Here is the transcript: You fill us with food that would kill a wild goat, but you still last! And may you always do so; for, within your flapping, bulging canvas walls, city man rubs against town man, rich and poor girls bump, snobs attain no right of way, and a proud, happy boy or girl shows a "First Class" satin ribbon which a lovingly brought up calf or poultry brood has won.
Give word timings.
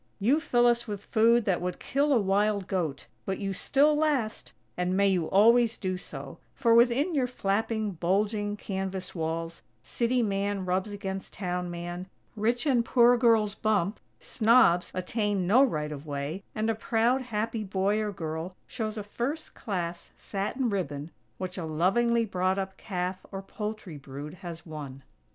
You 0.17 0.39
fill 0.39 0.65
us 0.65 0.87
with 0.87 1.05
food 1.05 1.45
that 1.45 1.61
would 1.61 1.77
kill 1.77 2.11
a 2.11 2.17
wild 2.19 2.65
goat, 2.65 3.05
but 3.23 3.37
you 3.37 3.53
still 3.53 3.95
last! 3.95 4.51
And 4.75 4.97
may 4.97 5.09
you 5.09 5.25
always 5.29 5.77
do 5.77 5.95
so; 5.95 6.39
for, 6.55 6.73
within 6.73 7.13
your 7.13 7.27
flapping, 7.27 7.91
bulging 7.91 8.57
canvas 8.57 9.13
walls, 9.13 9.61
city 9.83 10.23
man 10.23 10.65
rubs 10.65 10.89
against 10.91 11.35
town 11.35 11.69
man, 11.69 12.07
rich 12.35 12.65
and 12.65 12.83
poor 12.83 13.15
girls 13.15 13.53
bump, 13.53 13.99
snobs 14.17 14.91
attain 14.95 15.45
no 15.45 15.63
right 15.63 15.91
of 15.91 16.07
way, 16.07 16.41
and 16.55 16.67
a 16.67 16.73
proud, 16.73 17.21
happy 17.21 17.63
boy 17.63 17.99
or 17.99 18.11
girl 18.11 18.55
shows 18.65 18.97
a 18.97 19.03
"First 19.03 19.53
Class" 19.53 20.09
satin 20.17 20.71
ribbon 20.71 21.11
which 21.37 21.59
a 21.59 21.63
lovingly 21.63 22.25
brought 22.25 22.57
up 22.57 22.75
calf 22.75 23.23
or 23.31 23.43
poultry 23.43 23.99
brood 23.99 24.33
has 24.41 24.65
won. 24.65 25.03